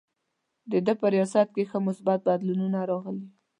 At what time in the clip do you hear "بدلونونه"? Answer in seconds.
2.27-2.79